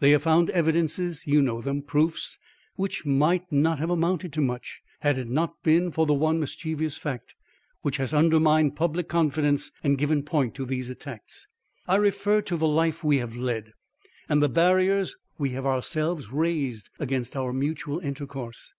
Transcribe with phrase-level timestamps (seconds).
[0.00, 2.38] They have found evidences you know them; proofs
[2.76, 6.96] which might not have amounted to much had it not been for the one mischievous
[6.96, 7.34] fact
[7.82, 11.46] which has undermined public confidence and given point to these attacks.
[11.86, 13.74] I refer to the life we have led
[14.30, 18.72] and the barriers we have ourselves raised against our mutual intercourse.